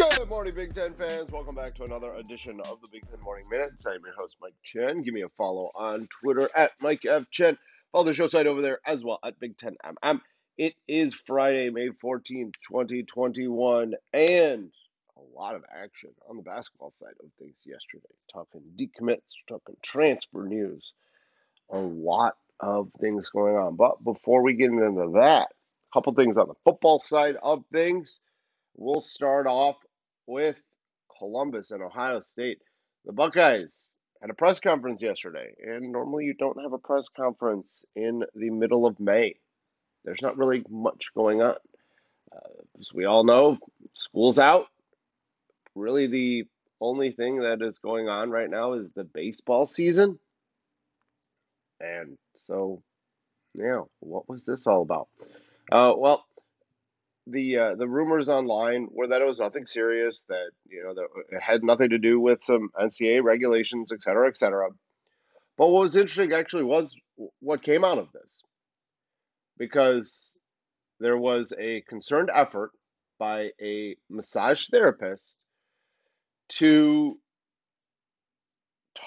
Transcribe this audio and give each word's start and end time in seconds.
Good 0.00 0.30
morning, 0.30 0.54
Big 0.54 0.72
Ten 0.72 0.92
fans. 0.92 1.30
Welcome 1.30 1.54
back 1.54 1.74
to 1.74 1.84
another 1.84 2.14
edition 2.14 2.58
of 2.60 2.80
the 2.80 2.88
Big 2.90 3.06
Ten 3.06 3.20
Morning 3.20 3.46
Minutes. 3.50 3.84
I'm 3.84 4.00
your 4.02 4.14
host, 4.14 4.34
Mike 4.40 4.54
Chen. 4.62 5.02
Give 5.02 5.12
me 5.12 5.20
a 5.20 5.28
follow 5.28 5.70
on 5.74 6.08
Twitter 6.22 6.48
at 6.56 6.70
Mike 6.80 7.02
F. 7.04 7.24
Chen. 7.30 7.58
Follow 7.92 8.04
the 8.04 8.14
show 8.14 8.26
site 8.26 8.46
over 8.46 8.62
there 8.62 8.80
as 8.86 9.04
well 9.04 9.18
at 9.22 9.38
Big 9.38 9.58
Ten 9.58 9.76
MM. 9.84 10.22
It 10.56 10.72
is 10.88 11.14
Friday, 11.14 11.68
May 11.68 11.90
14th, 12.02 12.54
2021, 12.66 13.92
and 14.14 14.70
a 15.18 15.38
lot 15.38 15.54
of 15.54 15.64
action 15.70 16.08
on 16.26 16.38
the 16.38 16.42
basketball 16.42 16.94
side 16.98 17.12
of 17.22 17.30
things 17.38 17.56
yesterday. 17.66 18.08
Talking 18.32 18.62
decommits, 18.78 19.20
talking 19.50 19.76
transfer 19.82 20.44
news, 20.44 20.94
a 21.68 21.76
lot 21.76 22.36
of 22.58 22.90
things 23.02 23.28
going 23.28 23.54
on. 23.54 23.76
But 23.76 24.02
before 24.02 24.42
we 24.42 24.54
get 24.54 24.70
into 24.70 25.10
that, 25.16 25.48
a 25.50 25.92
couple 25.92 26.14
things 26.14 26.38
on 26.38 26.48
the 26.48 26.54
football 26.64 27.00
side 27.00 27.36
of 27.42 27.64
things. 27.70 28.22
We'll 28.76 29.02
start 29.02 29.46
off 29.46 29.76
with 30.30 30.56
Columbus 31.18 31.72
and 31.72 31.82
Ohio 31.82 32.20
State. 32.20 32.58
The 33.04 33.12
Buckeyes 33.12 33.72
had 34.20 34.30
a 34.30 34.34
press 34.34 34.60
conference 34.60 35.02
yesterday, 35.02 35.54
and 35.60 35.90
normally 35.92 36.24
you 36.24 36.34
don't 36.34 36.62
have 36.62 36.72
a 36.72 36.78
press 36.78 37.06
conference 37.14 37.84
in 37.96 38.22
the 38.34 38.50
middle 38.50 38.86
of 38.86 39.00
May. 39.00 39.34
There's 40.04 40.22
not 40.22 40.38
really 40.38 40.64
much 40.70 41.06
going 41.14 41.42
on. 41.42 41.56
Uh, 42.34 42.62
as 42.78 42.92
we 42.94 43.06
all 43.06 43.24
know, 43.24 43.58
school's 43.92 44.38
out. 44.38 44.66
Really, 45.74 46.06
the 46.06 46.44
only 46.80 47.10
thing 47.10 47.40
that 47.40 47.60
is 47.60 47.78
going 47.78 48.08
on 48.08 48.30
right 48.30 48.48
now 48.48 48.74
is 48.74 48.86
the 48.94 49.04
baseball 49.04 49.66
season. 49.66 50.18
And 51.80 52.18
so, 52.46 52.82
yeah, 53.54 53.82
what 53.98 54.28
was 54.28 54.44
this 54.44 54.66
all 54.66 54.82
about? 54.82 55.08
Uh, 55.72 55.92
well, 55.96 56.24
the 57.26 57.56
uh, 57.56 57.74
the 57.76 57.88
rumors 57.88 58.28
online 58.28 58.88
were 58.90 59.08
that 59.08 59.20
it 59.20 59.26
was 59.26 59.38
nothing 59.40 59.66
serious, 59.66 60.24
that 60.28 60.50
you 60.68 60.82
know 60.82 60.94
that 60.94 61.06
it 61.36 61.42
had 61.42 61.62
nothing 61.62 61.90
to 61.90 61.98
do 61.98 62.18
with 62.20 62.42
some 62.42 62.70
NCAA 62.80 63.22
regulations, 63.22 63.92
et 63.92 64.02
cetera, 64.02 64.28
et 64.28 64.36
cetera. 64.36 64.68
But 65.56 65.68
what 65.68 65.82
was 65.82 65.96
interesting 65.96 66.32
actually 66.32 66.64
was 66.64 66.94
what 67.40 67.62
came 67.62 67.84
out 67.84 67.98
of 67.98 68.10
this, 68.12 68.30
because 69.58 70.32
there 70.98 71.18
was 71.18 71.52
a 71.58 71.82
concerned 71.82 72.30
effort 72.34 72.70
by 73.18 73.50
a 73.60 73.96
massage 74.08 74.68
therapist 74.68 75.36
to 76.48 77.18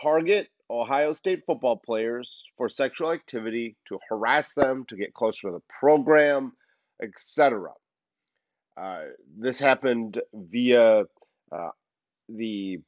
target 0.02 0.48
Ohio 0.70 1.14
State 1.14 1.42
football 1.46 1.82
players 1.84 2.46
for 2.58 2.70
sexual 2.70 3.12
activity, 3.12 3.76
to 3.88 4.00
harass 4.10 4.54
them, 4.54 4.86
to 4.88 4.96
get 4.96 5.14
closer 5.14 5.48
to 5.48 5.54
the 5.54 5.64
program, 5.80 6.54
etc. 7.02 7.70
Uh, 8.76 9.02
this 9.38 9.60
happened 9.60 10.20
via 10.34 11.04
uh, 11.52 11.70
the 12.30 12.80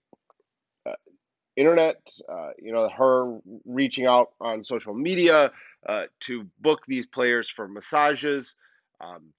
uh, 0.86 0.94
internet, 1.56 1.98
uh, 2.28 2.50
you 2.58 2.72
know, 2.72 2.90
her 2.90 3.40
reaching 3.66 4.06
out 4.06 4.30
on 4.42 4.64
social 4.64 4.94
media 4.94 5.52
uh, 5.88 6.04
to 6.22 6.48
book 6.60 6.82
these 6.88 7.06
players 7.06 7.50
for 7.50 7.68
massages. 7.68 8.56
Um, 9.00 9.34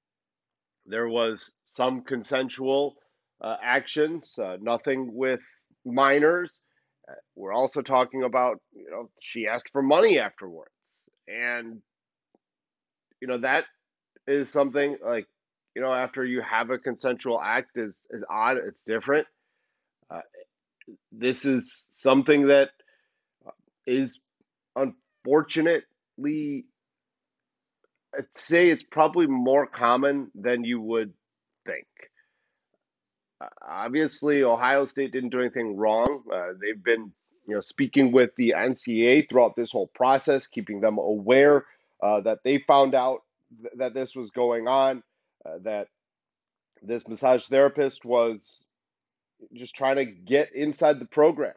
there 0.87 1.09
was 1.09 1.53
some 1.65 2.03
consensual 2.03 2.97
actions, 3.43 4.39
nothing 4.61 5.11
with 5.13 5.41
minors. 5.85 6.61
we're 7.35 7.53
also 7.53 7.83
talking 7.83 8.23
about, 8.23 8.61
you 8.73 8.89
know, 8.91 9.11
she 9.21 9.47
asked 9.49 9.71
for 9.73 9.83
money 9.83 10.19
afterwards. 10.19 10.71
And, 11.27 11.83
you 13.21 13.27
know, 13.27 13.39
that 13.39 13.65
is 14.29 14.49
something 14.49 14.97
like 15.05 15.27
you 15.77 15.83
know, 15.83 15.93
after 15.93 16.25
you 16.25 16.41
have 16.41 16.71
a 16.71 16.79
consensual 16.79 17.39
act 17.39 17.77
is 17.77 17.99
is 18.09 18.25
odd. 18.31 18.57
It's 18.57 18.83
different. 18.83 19.27
Uh, 20.11 20.23
this 21.13 21.45
is 21.45 21.85
something 21.93 22.47
that 22.47 22.71
uh, 23.47 23.51
unfortunately, 25.27 26.65
I'd 28.17 28.25
say 28.35 28.71
it's 28.71 28.85
probably 28.85 29.27
more 29.27 29.67
common 29.67 30.31
than 30.35 30.65
you 30.65 30.81
would 30.81 31.13
think. 31.67 31.87
Uh, 33.39 33.49
obviously, 33.69 34.45
Ohio 34.45 34.87
State 34.87 35.13
didn't 35.13 35.29
do 35.29 35.41
anything 35.41 35.77
wrong. 35.77 36.23
Uh, 36.33 36.55
they've 36.59 36.83
been, 36.83 37.13
you 37.47 37.55
know, 37.55 37.61
speaking 37.61 38.13
with 38.13 38.31
the 38.39 38.55
NCAA 38.57 39.29
throughout 39.29 39.57
this 39.57 39.73
whole 39.73 39.91
process, 39.95 40.47
keeping 40.47 40.81
them 40.81 40.97
aware 40.97 41.67
uh, 42.03 42.23
that 42.23 42.39
they 42.45 42.65
found 42.67 42.95
out 42.95 43.25
th- 43.61 43.75
that 43.77 43.93
this 43.93 44.17
was 44.17 44.31
going 44.31 44.69
on 44.69 45.03
uh, 45.47 45.59
that 45.63 45.89
this 46.83 47.07
massage 47.07 47.47
therapist 47.47 48.05
was 48.05 48.65
just 49.55 49.75
trying 49.75 49.97
to 49.97 50.05
get 50.05 50.55
inside 50.55 50.99
the 50.99 51.07
program. 51.07 51.55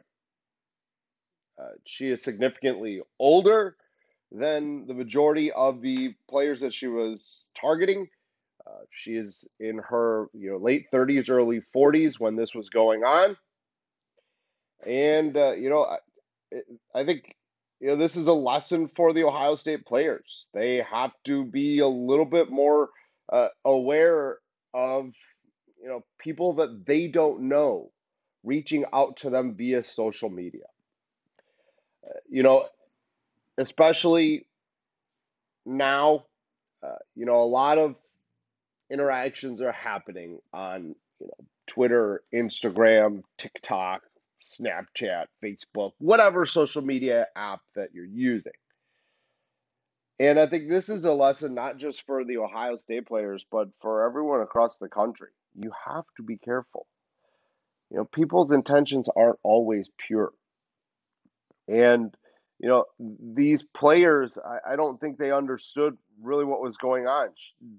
Uh, 1.58 1.72
she 1.84 2.08
is 2.08 2.22
significantly 2.22 3.00
older 3.18 3.76
than 4.32 4.86
the 4.86 4.94
majority 4.94 5.52
of 5.52 5.82
the 5.82 6.14
players 6.28 6.60
that 6.60 6.72
she 6.72 6.86
was 6.86 7.46
targeting. 7.54 8.08
Uh, 8.66 8.84
she 8.90 9.12
is 9.12 9.46
in 9.58 9.78
her 9.78 10.28
you 10.32 10.50
know 10.50 10.56
late 10.58 10.90
30s, 10.92 11.30
early 11.30 11.62
40s 11.74 12.18
when 12.18 12.36
this 12.36 12.54
was 12.54 12.68
going 12.68 13.02
on, 13.02 13.36
and 14.86 15.36
uh, 15.36 15.52
you 15.52 15.70
know 15.70 15.84
I, 15.84 16.58
I 16.94 17.04
think 17.04 17.34
you 17.80 17.88
know 17.88 17.96
this 17.96 18.16
is 18.16 18.26
a 18.26 18.32
lesson 18.32 18.88
for 18.88 19.12
the 19.12 19.24
Ohio 19.24 19.54
State 19.54 19.84
players. 19.86 20.46
They 20.54 20.84
have 20.90 21.12
to 21.24 21.44
be 21.44 21.80
a 21.80 21.88
little 21.88 22.26
bit 22.26 22.50
more 22.50 22.90
uh, 23.32 23.48
aware 23.64 24.38
of 24.74 25.12
you 25.82 25.88
know 25.88 26.04
people 26.18 26.54
that 26.54 26.84
they 26.86 27.08
don't 27.08 27.42
know 27.42 27.90
reaching 28.42 28.84
out 28.92 29.18
to 29.18 29.30
them 29.30 29.54
via 29.54 29.82
social 29.82 30.30
media. 30.30 30.64
Uh, 32.06 32.18
you 32.28 32.42
know, 32.42 32.66
especially 33.58 34.46
now, 35.66 36.24
uh, 36.82 36.96
you 37.14 37.26
know, 37.26 37.36
a 37.36 37.44
lot 37.44 37.78
of 37.78 37.96
interactions 38.90 39.60
are 39.60 39.72
happening 39.72 40.38
on 40.52 40.94
you 41.20 41.26
know 41.26 41.46
Twitter, 41.66 42.22
Instagram, 42.34 43.22
TikTok, 43.38 44.02
Snapchat, 44.42 45.26
Facebook, 45.42 45.92
whatever 45.98 46.46
social 46.46 46.82
media 46.82 47.26
app 47.36 47.60
that 47.76 47.90
you're 47.92 48.04
using. 48.04 48.52
And 50.20 50.38
I 50.38 50.46
think 50.46 50.68
this 50.68 50.90
is 50.90 51.06
a 51.06 51.14
lesson 51.14 51.54
not 51.54 51.78
just 51.78 52.04
for 52.04 52.24
the 52.26 52.36
Ohio 52.36 52.76
State 52.76 53.06
players, 53.06 53.46
but 53.50 53.68
for 53.80 54.06
everyone 54.06 54.42
across 54.42 54.76
the 54.76 54.90
country. 54.90 55.28
You 55.54 55.72
have 55.86 56.04
to 56.18 56.22
be 56.22 56.36
careful. 56.36 56.86
You 57.90 57.96
know, 57.96 58.04
people's 58.04 58.52
intentions 58.52 59.08
aren't 59.16 59.38
always 59.42 59.88
pure. 60.06 60.32
And, 61.68 62.14
you 62.58 62.68
know, 62.68 62.84
these 62.98 63.62
players, 63.62 64.36
I, 64.36 64.74
I 64.74 64.76
don't 64.76 65.00
think 65.00 65.16
they 65.16 65.32
understood 65.32 65.96
really 66.22 66.44
what 66.44 66.60
was 66.60 66.76
going 66.76 67.06
on. 67.06 67.30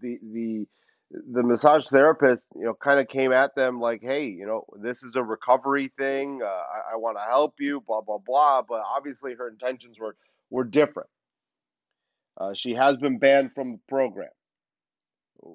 The, 0.02 0.18
the, 0.34 0.66
the 1.12 1.44
massage 1.44 1.90
therapist, 1.90 2.48
you 2.56 2.64
know, 2.64 2.74
kind 2.74 3.00
of 3.00 3.08
came 3.08 3.32
at 3.32 3.54
them 3.54 3.80
like, 3.80 4.02
hey, 4.02 4.26
you 4.26 4.48
know, 4.48 4.66
this 4.82 5.04
is 5.04 5.16
a 5.16 5.22
recovery 5.22 5.92
thing. 5.96 6.40
Uh, 6.44 6.48
I, 6.48 6.94
I 6.94 6.96
want 6.96 7.18
to 7.18 7.24
help 7.30 7.54
you, 7.60 7.84
blah, 7.86 8.02
blah, 8.02 8.18
blah. 8.18 8.64
But 8.68 8.82
obviously 8.84 9.36
her 9.36 9.48
intentions 9.48 10.00
were, 10.00 10.16
were 10.50 10.64
different. 10.64 11.10
Uh, 12.42 12.54
she 12.56 12.74
has 12.74 12.98
been 12.98 13.20
banned 13.20 13.52
from 13.54 13.74
the 13.74 13.80
program, 13.88 14.32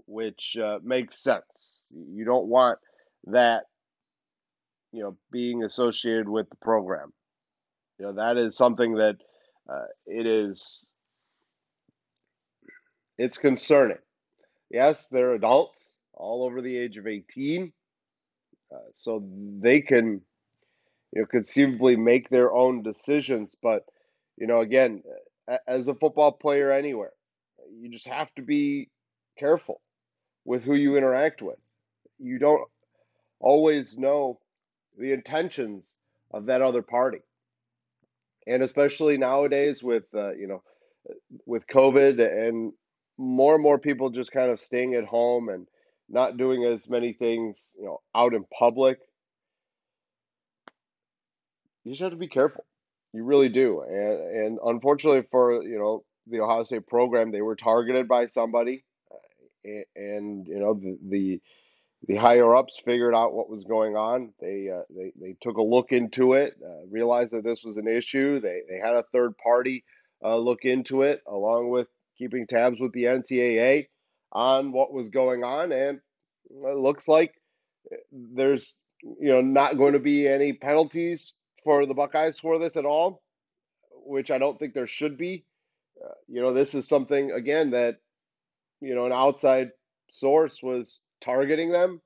which 0.07 0.57
uh, 0.57 0.79
makes 0.85 1.21
sense. 1.21 1.83
You 1.91 2.25
don't 2.25 2.47
want 2.47 2.79
that, 3.25 3.65
you 4.93 5.03
know, 5.03 5.17
being 5.33 5.65
associated 5.65 6.29
with 6.29 6.49
the 6.49 6.56
program. 6.62 7.12
You 7.99 8.06
know, 8.06 8.12
that 8.15 8.37
is 8.37 8.56
something 8.56 8.94
that 8.97 9.17
uh, 9.69 9.87
it 10.06 10.27
is. 10.27 10.87
It's 13.19 13.39
concerning. 13.39 13.99
Yes, 14.71 15.09
they're 15.09 15.35
adults, 15.35 15.93
all 16.15 16.44
over 16.44 16.62
the 16.62 16.77
age 16.77 16.99
of 16.99 17.09
eighteen, 17.09 17.73
uh, 18.73 18.91
so 18.94 19.27
they 19.61 19.81
can, 19.81 20.21
you 21.12 21.23
know, 21.23 21.27
conceivably 21.27 21.97
make 21.97 22.29
their 22.29 22.53
own 22.53 22.82
decisions. 22.82 23.56
But, 23.61 23.82
you 24.37 24.47
know, 24.47 24.61
again, 24.61 25.03
as 25.66 25.88
a 25.88 25.94
football 25.94 26.32
player 26.32 26.72
anywhere. 26.72 27.12
You 27.78 27.90
just 27.90 28.06
have 28.06 28.32
to 28.37 28.43
be 28.43 28.90
careful 29.38 29.81
with 30.44 30.62
who 30.62 30.75
you 30.75 30.96
interact 30.96 31.43
with. 31.43 31.58
You 32.19 32.38
don't 32.38 32.62
always 33.40 33.98
know 33.98 34.38
the 34.98 35.12
intentions 35.12 35.84
of 36.32 36.46
that 36.46 36.62
other 36.62 36.82
party. 36.82 37.19
And 38.46 38.62
especially 38.62 39.19
nowadays 39.19 39.82
with 39.82 40.04
uh, 40.14 40.34
you 40.34 40.46
know 40.46 40.62
with 41.44 41.66
COVID 41.66 42.20
and 42.20 42.72
more 43.19 43.54
and 43.54 43.62
more 43.62 43.78
people 43.78 44.10
just 44.10 44.32
kind 44.32 44.50
of 44.50 44.60
staying 44.60 44.94
at 44.94 45.04
home 45.04 45.48
and 45.48 45.66
not 46.08 46.37
doing 46.37 46.64
as 46.64 46.88
many 46.88 47.12
things, 47.12 47.72
you 47.78 47.84
know, 47.84 48.00
out 48.14 48.34
in 48.34 48.44
public. 48.44 48.98
You 51.84 51.93
just 51.93 52.02
have 52.02 52.12
to 52.12 52.16
be 52.16 52.28
careful. 52.28 52.64
You 53.17 53.25
really 53.25 53.49
do. 53.49 53.81
And 53.81 54.37
and 54.45 54.59
unfortunately 54.63 55.23
for, 55.31 55.63
you 55.63 55.79
know, 55.79 56.05
the 56.27 56.41
Ohio 56.41 56.65
State 56.65 56.87
program, 56.87 57.33
they 57.33 57.41
were 57.41 57.57
targeted 57.57 58.09
by 58.09 58.27
somebody. 58.27 58.85
Uh, 59.11 59.81
and, 59.97 60.47
you 60.47 60.59
know, 60.59 60.75
the, 60.75 60.99
the 61.09 61.41
the 62.07 62.17
higher 62.17 62.55
ups 62.55 62.81
figured 62.85 63.15
out 63.15 63.33
what 63.33 63.49
was 63.49 63.65
going 63.65 63.97
on. 63.97 64.35
They 64.39 64.69
uh, 64.71 64.83
they 64.95 65.13
they 65.19 65.37
took 65.41 65.57
a 65.57 65.63
look 65.63 65.93
into 65.93 66.35
it, 66.35 66.57
uh, 66.63 66.87
realized 66.91 67.31
that 67.33 67.43
this 67.43 67.63
was 67.65 67.79
an 67.79 67.89
issue. 67.89 68.39
They 68.39 68.61
they 68.69 68.79
had 68.79 68.95
a 68.95 69.05
third 69.13 69.33
party 69.39 69.85
uh, 70.23 70.37
look 70.37 70.65
into 70.65 71.03
it, 71.03 71.23
along 71.27 71.71
with 71.71 71.89
keeping 72.19 72.47
tabs 72.47 72.79
with 72.79 72.93
the 72.93 73.05
NCAA 73.05 73.87
on 74.31 74.73
what 74.73 74.93
was 74.93 75.09
going 75.09 75.43
on, 75.43 75.73
and 75.73 76.01
it 76.51 76.77
looks 76.77 77.09
like 77.09 77.33
there's 78.13 78.77
you 79.03 79.33
know 79.33 79.41
not 79.41 79.79
going 79.79 79.95
to 79.95 79.99
be 79.99 80.29
any 80.29 80.53
penalties 80.53 81.33
for 81.67 81.85
the 81.85 81.95
Buckeyes 81.95 82.39
for 82.39 82.61
this 82.61 82.77
at 82.77 82.85
all, 82.87 83.21
which 84.05 84.31
I 84.31 84.39
don't 84.39 84.57
think 84.57 84.73
there 84.73 84.87
should 84.87 85.19
be. 85.19 85.45
Uh, 86.03 86.15
you 86.29 86.41
know, 86.41 86.53
this 86.53 86.77
is 86.77 86.89
something 86.89 87.33
again 87.33 87.73
that 87.73 87.97
you 88.81 88.95
know 88.95 89.05
an 89.05 89.13
outside 89.13 89.73
source 90.13 90.61
was 90.63 91.01
targeting 91.25 91.73
them. 91.73 92.01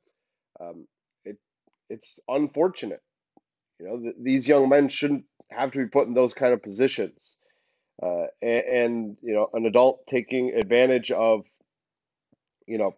Um, 0.59 0.87
it 1.27 1.37
it's 1.91 2.19
unfortunate. 2.27 3.03
You 3.79 3.87
know, 3.87 4.01
th- 4.01 4.15
these 4.19 4.49
young 4.49 4.71
men 4.71 4.89
shouldn't 4.89 5.25
have 5.51 5.73
to 5.73 5.79
be 5.79 5.87
put 5.89 6.09
in 6.09 6.15
those 6.15 6.33
kind 6.33 6.55
of 6.55 6.63
positions. 6.63 7.37
Uh, 8.03 8.29
and, 8.41 8.65
and 8.65 9.17
you 9.21 9.35
know, 9.35 9.51
an 9.53 9.67
adult 9.67 10.07
taking 10.09 10.55
advantage 10.55 11.11
of 11.11 11.43
you 12.67 12.79
know 12.79 12.95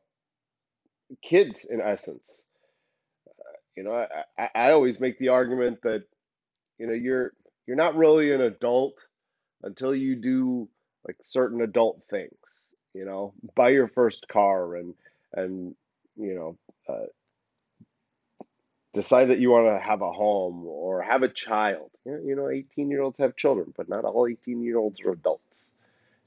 kids 1.28 1.66
in 1.68 1.80
essence. 1.80 2.44
You 3.76 3.82
know, 3.82 4.06
I, 4.38 4.48
I 4.54 4.70
always 4.70 5.00
make 5.00 5.18
the 5.18 5.30
argument 5.30 5.78
that 5.82 6.04
you 6.82 6.88
know 6.88 6.94
you're 6.94 7.32
you're 7.64 7.76
not 7.76 7.94
really 7.94 8.32
an 8.32 8.40
adult 8.40 8.94
until 9.62 9.94
you 9.94 10.16
do 10.16 10.68
like 11.06 11.16
certain 11.28 11.60
adult 11.60 12.02
things. 12.10 12.34
You 12.92 13.04
know, 13.04 13.34
buy 13.54 13.68
your 13.68 13.86
first 13.86 14.26
car 14.26 14.74
and 14.74 14.94
and 15.32 15.76
you 16.16 16.34
know 16.34 16.58
uh, 16.92 17.06
decide 18.92 19.26
that 19.26 19.38
you 19.38 19.50
want 19.50 19.68
to 19.68 19.88
have 19.88 20.02
a 20.02 20.10
home 20.10 20.64
or 20.66 21.02
have 21.02 21.22
a 21.22 21.28
child. 21.28 21.88
You 22.04 22.34
know, 22.34 22.50
18 22.50 22.90
year 22.90 23.02
olds 23.02 23.18
have 23.20 23.36
children, 23.36 23.72
but 23.76 23.88
not 23.88 24.04
all 24.04 24.26
18 24.26 24.60
year 24.60 24.76
olds 24.76 25.00
are 25.02 25.12
adults. 25.12 25.64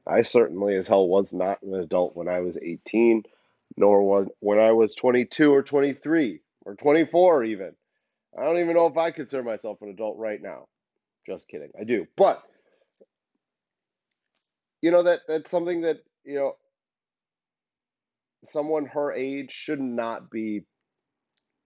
I 0.08 0.22
certainly, 0.22 0.78
as 0.78 0.88
hell, 0.88 1.06
was 1.06 1.34
not 1.34 1.64
an 1.64 1.74
adult 1.74 2.16
when 2.16 2.30
I 2.30 2.40
was 2.40 2.58
18, 2.58 3.24
nor 3.76 4.04
was 4.04 4.28
when 4.40 4.60
I 4.60 4.72
was 4.72 4.96
22 4.96 5.52
or 5.52 5.64
23 5.64 6.40
or 6.64 6.76
24 6.76 7.44
even. 7.44 7.76
I 8.38 8.44
don't 8.44 8.60
even 8.60 8.76
know 8.76 8.88
if 8.88 8.98
I 8.98 9.12
consider 9.12 9.44
myself 9.44 9.82
an 9.82 9.90
adult 9.90 10.18
right 10.18 10.42
now. 10.42 10.68
Just 11.28 11.48
kidding. 11.48 11.72
I 11.80 11.84
do. 11.84 12.06
But 12.18 12.44
you 14.82 14.92
know 14.92 15.04
that 15.04 15.22
that's 15.28 15.50
something 15.50 15.82
that, 15.82 15.98
you 16.24 16.36
know, 16.36 16.54
someone 18.50 18.86
her 18.86 19.12
age 19.14 19.52
should 19.52 19.82
not 19.82 20.30
be 20.30 20.62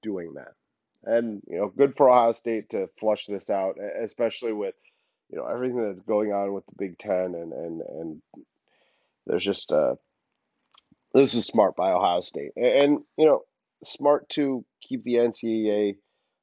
doing 0.02 0.36
that. 0.36 0.54
And, 1.04 1.42
you 1.48 1.58
know, 1.58 1.68
good 1.76 1.96
for 1.98 2.10
Ohio 2.10 2.34
State 2.34 2.70
to 2.72 2.88
flush 3.00 3.26
this 3.26 3.50
out, 3.50 3.76
especially 4.04 4.54
with, 4.54 4.76
you 5.30 5.38
know, 5.38 5.46
everything 5.46 5.82
that's 5.82 6.06
going 6.08 6.32
on 6.32 6.54
with 6.54 6.66
the 6.68 6.76
Big 6.78 6.98
Ten 6.98 7.36
and 7.36 7.54
and 7.54 7.82
and 7.82 8.22
there's 9.26 9.44
just 9.44 9.72
uh 9.72 9.96
this 11.14 11.34
is 11.34 11.46
smart 11.46 11.76
by 11.76 11.92
Ohio 11.92 12.22
State. 12.22 12.52
And, 12.56 12.66
and 12.66 13.00
you 13.18 13.26
know, 13.26 13.42
smart 13.84 14.30
to 14.30 14.64
keep 14.82 15.04
the 15.04 15.16
NCAA 15.16 15.96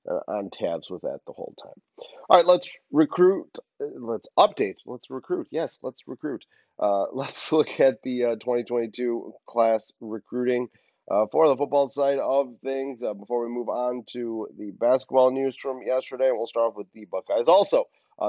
uh, 0.08 0.20
on 0.28 0.50
tabs 0.50 0.90
with 0.90 1.02
that 1.02 1.20
the 1.26 1.32
whole 1.32 1.54
time. 1.62 1.80
All 2.28 2.36
right, 2.36 2.46
let's 2.46 2.68
recruit. 2.90 3.58
Uh, 3.80 3.86
let's 3.98 4.26
update. 4.38 4.76
Let's 4.84 5.10
recruit. 5.10 5.48
Yes, 5.50 5.78
let's 5.82 6.02
recruit. 6.06 6.44
Uh, 6.78 7.06
let's 7.12 7.52
look 7.52 7.68
at 7.80 8.02
the 8.02 8.24
uh, 8.24 8.34
2022 8.34 9.34
class 9.46 9.92
recruiting 10.00 10.68
uh, 11.10 11.26
for 11.30 11.48
the 11.48 11.56
football 11.56 11.88
side 11.88 12.18
of 12.18 12.54
things. 12.64 13.02
Uh, 13.02 13.14
before 13.14 13.44
we 13.44 13.52
move 13.52 13.68
on 13.68 14.04
to 14.10 14.48
the 14.58 14.70
basketball 14.72 15.30
news 15.30 15.56
from 15.56 15.80
yesterday, 15.84 16.30
we'll 16.32 16.46
start 16.46 16.70
off 16.70 16.76
with 16.76 16.92
the 16.92 17.04
Buckeyes. 17.04 17.48
Also, 17.48 17.84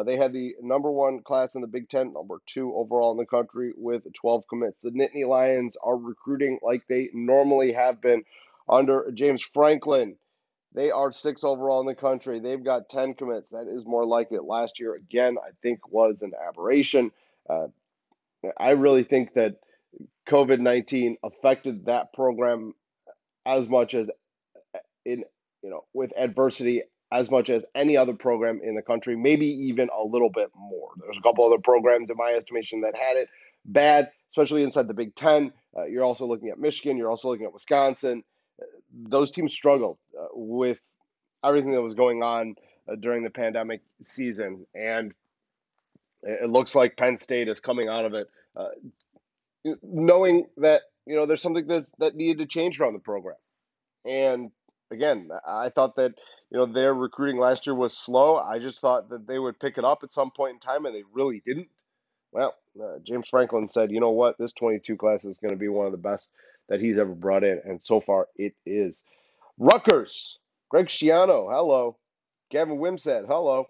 they 0.05 0.17
had 0.17 0.33
the 0.33 0.53
number 0.61 0.91
one 0.91 1.21
class 1.23 1.55
in 1.55 1.61
the 1.61 1.67
Big 1.67 1.89
Ten, 1.89 2.13
number 2.13 2.39
two 2.45 2.73
overall 2.75 3.11
in 3.11 3.17
the 3.17 3.25
country 3.25 3.71
with 3.75 4.03
12 4.13 4.43
commits. 4.47 4.77
The 4.83 4.91
Nittany 4.91 5.27
Lions 5.27 5.75
are 5.81 5.97
recruiting 5.97 6.59
like 6.61 6.83
they 6.87 7.09
normally 7.13 7.71
have 7.71 8.01
been 8.01 8.23
under 8.69 9.09
James 9.13 9.41
Franklin. 9.53 10.17
They 10.77 10.91
are 10.91 11.11
six 11.11 11.43
overall 11.43 11.79
in 11.81 11.87
the 11.87 11.95
country. 11.95 12.39
They've 12.39 12.63
got 12.63 12.87
10 12.87 13.15
commits. 13.15 13.49
That 13.49 13.65
is 13.67 13.83
more 13.83 14.05
like 14.05 14.27
it. 14.31 14.43
Last 14.43 14.79
year, 14.79 14.93
again, 14.93 15.37
I 15.43 15.49
think 15.63 15.91
was 15.91 16.21
an 16.21 16.33
aberration. 16.47 17.09
Uh, 17.49 17.69
I 18.59 18.71
really 18.71 19.03
think 19.03 19.33
that 19.33 19.55
COVID 20.29 20.59
19 20.59 21.17
affected 21.23 21.87
that 21.87 22.13
program 22.13 22.75
as 23.43 23.67
much 23.67 23.95
as 23.95 24.11
in, 25.03 25.23
you 25.63 25.71
know, 25.71 25.85
with 25.95 26.11
adversity 26.15 26.83
as 27.11 27.31
much 27.31 27.49
as 27.49 27.65
any 27.73 27.97
other 27.97 28.13
program 28.13 28.61
in 28.63 28.75
the 28.75 28.83
country, 28.83 29.15
maybe 29.15 29.47
even 29.47 29.89
a 29.97 30.03
little 30.03 30.29
bit 30.29 30.51
more. 30.55 30.91
There's 30.99 31.17
a 31.17 31.21
couple 31.23 31.43
other 31.47 31.61
programs, 31.63 32.11
in 32.11 32.17
my 32.17 32.33
estimation, 32.37 32.81
that 32.81 32.95
had 32.95 33.17
it 33.17 33.29
bad, 33.65 34.11
especially 34.29 34.61
inside 34.61 34.87
the 34.87 34.93
Big 34.93 35.15
Ten. 35.15 35.53
Uh, 35.75 35.85
you're 35.85 36.03
also 36.03 36.27
looking 36.27 36.49
at 36.49 36.59
Michigan, 36.59 36.97
you're 36.97 37.09
also 37.09 37.29
looking 37.29 37.47
at 37.47 37.53
Wisconsin. 37.53 38.23
Those 38.93 39.31
teams 39.31 39.53
struggled 39.53 39.97
uh, 40.19 40.27
with 40.33 40.79
everything 41.43 41.71
that 41.71 41.81
was 41.81 41.93
going 41.93 42.23
on 42.23 42.55
uh, 42.89 42.95
during 42.95 43.23
the 43.23 43.29
pandemic 43.29 43.81
season. 44.03 44.65
And 44.73 45.13
it 46.23 46.49
looks 46.49 46.75
like 46.75 46.97
Penn 46.97 47.17
State 47.17 47.47
is 47.47 47.59
coming 47.59 47.87
out 47.89 48.05
of 48.05 48.13
it 48.13 48.29
uh, 48.55 48.69
knowing 49.83 50.47
that 50.57 50.81
you 51.05 51.15
know 51.15 51.25
there's 51.25 51.41
something 51.41 51.67
that 51.67 51.85
that 51.99 52.15
needed 52.15 52.39
to 52.39 52.45
change 52.45 52.79
around 52.79 52.93
the 52.93 52.99
program. 52.99 53.35
And 54.05 54.51
again, 54.91 55.29
I 55.47 55.69
thought 55.69 55.95
that 55.97 56.13
you 56.51 56.57
know 56.57 56.65
their 56.65 56.93
recruiting 56.93 57.39
last 57.39 57.67
year 57.67 57.75
was 57.75 57.97
slow. 57.97 58.37
I 58.37 58.59
just 58.59 58.79
thought 58.79 59.09
that 59.09 59.27
they 59.27 59.39
would 59.39 59.59
pick 59.59 59.77
it 59.77 59.85
up 59.85 59.99
at 60.03 60.13
some 60.13 60.31
point 60.31 60.53
in 60.55 60.59
time, 60.59 60.85
and 60.85 60.95
they 60.95 61.03
really 61.13 61.41
didn't. 61.45 61.69
Well, 62.31 62.55
uh, 62.81 62.99
James 63.03 63.27
Franklin 63.29 63.69
said, 63.71 63.91
you 63.91 63.99
know 63.99 64.11
what, 64.11 64.37
this 64.37 64.53
22 64.53 64.97
class 64.97 65.25
is 65.25 65.37
going 65.37 65.51
to 65.51 65.57
be 65.57 65.69
one 65.69 65.85
of 65.85 65.91
the 65.91 65.97
best 65.97 66.29
that 66.69 66.79
he's 66.79 66.97
ever 66.97 67.15
brought 67.15 67.43
in, 67.43 67.61
and 67.65 67.79
so 67.83 68.01
far 68.01 68.27
it 68.35 68.53
is. 68.65 69.03
Rutgers, 69.57 70.37
Greg 70.69 70.87
Schiano, 70.87 71.49
hello. 71.49 71.97
Gavin 72.51 72.77
Wimsatt, 72.77 73.25
hello. 73.27 73.65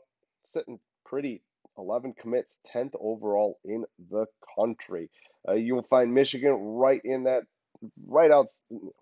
Sitting 0.47 0.79
pretty 1.05 1.41
11 1.77 2.13
commits, 2.19 2.53
10th 2.73 2.93
overall 2.99 3.59
in 3.63 3.85
the 4.09 4.25
country. 4.55 5.09
Uh, 5.47 5.53
you'll 5.53 5.83
find 5.89 6.13
Michigan 6.13 6.53
right 6.53 7.01
in 7.03 7.23
that, 7.25 7.43
right 8.05 8.31
out, 8.31 8.47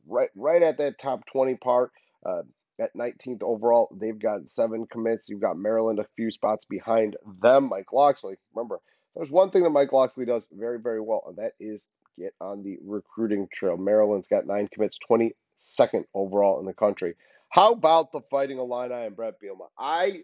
right, 0.08 0.30
right 0.36 0.62
at 0.62 0.78
that 0.78 1.00
top 1.00 1.26
20 1.32 1.56
part. 1.56 1.92
Uh, 2.26 2.42
at 2.80 2.94
19th 2.96 3.42
overall, 3.42 3.88
they've 4.00 4.20
got 4.20 4.52
seven 4.52 4.86
commits. 4.88 5.30
You've 5.30 5.42
got 5.42 5.58
Maryland 5.58 6.00
a 6.00 6.08
few 6.16 6.30
spots 6.30 6.66
behind 6.70 7.16
them. 7.42 7.70
Mike 7.70 7.94
Locksley, 7.94 8.36
remember, 8.54 8.80
there's 9.16 9.32
one 9.32 9.52
thing 9.52 9.64
that 9.64 9.70
Mike 9.70 9.94
Locksley 9.94 10.26
does 10.26 10.48
very, 10.52 10.80
very 10.80 11.02
well, 11.02 11.24
and 11.28 11.38
that 11.38 11.54
is 11.60 11.86
get 12.18 12.34
on 12.40 12.64
the 12.64 12.78
recruiting 12.84 13.48
trail. 13.52 13.78
Maryland's 13.78 14.28
got 14.28 14.48
nine 14.48 14.68
commits, 14.72 15.00
22nd 15.10 16.06
overall 16.14 16.60
in 16.60 16.66
the 16.66 16.74
country. 16.74 17.16
How 17.50 17.74
about 17.74 18.12
the 18.12 18.22
Fighting 18.30 18.58
Illini 18.58 19.06
and 19.06 19.16
Brett 19.16 19.36
Bielema? 19.42 19.68
I 19.78 20.24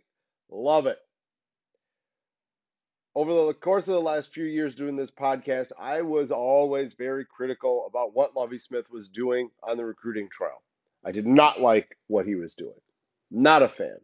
love 0.49 0.85
it 0.85 0.97
over 3.15 3.33
the 3.33 3.53
course 3.53 3.87
of 3.87 3.93
the 3.93 4.01
last 4.01 4.33
few 4.33 4.45
years 4.45 4.75
doing 4.75 4.95
this 4.95 5.11
podcast, 5.11 5.71
I 5.77 6.01
was 6.01 6.31
always 6.31 6.93
very 6.93 7.25
critical 7.25 7.85
about 7.87 8.15
what 8.15 8.35
Lovie 8.35 8.57
Smith 8.57 8.85
was 8.89 9.09
doing 9.09 9.49
on 9.63 9.77
the 9.77 9.85
recruiting 9.85 10.29
trail. 10.29 10.61
I 11.05 11.11
did 11.11 11.27
not 11.27 11.59
like 11.59 11.97
what 12.07 12.25
he 12.25 12.35
was 12.35 12.53
doing. 12.53 12.79
Not 13.29 13.63
a 13.63 13.69
fan. 13.69 13.97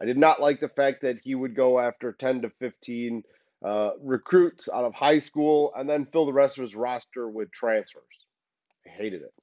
I 0.00 0.04
did 0.04 0.16
not 0.16 0.40
like 0.40 0.60
the 0.60 0.68
fact 0.68 1.02
that 1.02 1.18
he 1.24 1.34
would 1.34 1.56
go 1.56 1.80
after 1.80 2.12
10 2.12 2.42
to 2.42 2.50
15 2.60 3.24
uh, 3.64 3.90
recruits 4.02 4.68
out 4.72 4.84
of 4.84 4.94
high 4.94 5.18
school 5.18 5.72
and 5.76 5.88
then 5.88 6.06
fill 6.06 6.26
the 6.26 6.32
rest 6.32 6.58
of 6.58 6.62
his 6.62 6.76
roster 6.76 7.28
with 7.28 7.50
transfers. 7.50 8.02
I 8.86 8.90
hated 8.90 9.22
it. 9.22 9.34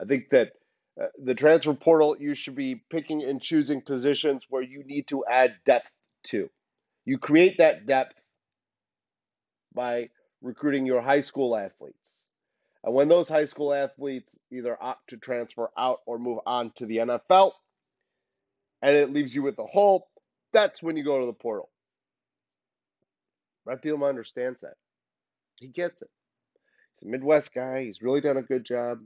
I 0.00 0.04
think 0.04 0.30
that 0.30 0.52
uh, 1.00 1.06
the 1.22 1.34
transfer 1.34 1.74
portal, 1.74 2.16
you 2.18 2.34
should 2.34 2.54
be 2.54 2.82
picking 2.90 3.22
and 3.22 3.40
choosing 3.40 3.82
positions 3.82 4.44
where 4.48 4.62
you 4.62 4.82
need 4.84 5.08
to 5.08 5.24
add 5.30 5.54
depth 5.66 5.90
to. 6.24 6.48
You 7.04 7.18
create 7.18 7.58
that 7.58 7.86
depth 7.86 8.14
by 9.74 10.08
recruiting 10.42 10.86
your 10.86 11.02
high 11.02 11.20
school 11.20 11.56
athletes. 11.56 11.96
And 12.82 12.94
when 12.94 13.08
those 13.08 13.28
high 13.28 13.46
school 13.46 13.74
athletes 13.74 14.36
either 14.50 14.80
opt 14.80 15.10
to 15.10 15.16
transfer 15.16 15.70
out 15.76 16.00
or 16.06 16.18
move 16.18 16.38
on 16.46 16.72
to 16.76 16.86
the 16.86 16.98
NFL, 16.98 17.52
and 18.80 18.96
it 18.96 19.12
leaves 19.12 19.34
you 19.34 19.42
with 19.42 19.58
a 19.58 19.66
hole, 19.66 20.08
that's 20.52 20.82
when 20.82 20.96
you 20.96 21.04
go 21.04 21.20
to 21.20 21.26
the 21.26 21.32
portal. 21.32 21.68
Brett 23.66 23.82
Bielema 23.82 24.08
understands 24.08 24.58
that. 24.62 24.76
He 25.60 25.68
gets 25.68 26.00
it. 26.00 26.08
He's 26.98 27.06
a 27.06 27.10
Midwest 27.10 27.52
guy. 27.52 27.84
He's 27.84 28.00
really 28.00 28.22
done 28.22 28.38
a 28.38 28.42
good 28.42 28.64
job 28.64 29.00